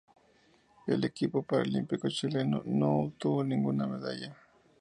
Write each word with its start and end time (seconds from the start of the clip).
El 0.87 1.05
equipo 1.05 1.43
paralímpico 1.43 2.09
chileno 2.09 2.63
no 2.65 3.01
obtuvo 3.01 3.43
ninguna 3.43 3.85
medalla. 3.85 4.35